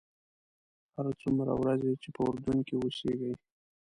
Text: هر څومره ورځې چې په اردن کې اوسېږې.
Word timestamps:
هر 0.95 1.07
څومره 1.21 1.53
ورځې 1.61 1.91
چې 2.01 2.09
په 2.15 2.21
اردن 2.29 2.57
کې 2.67 2.73
اوسېږې. 2.77 3.31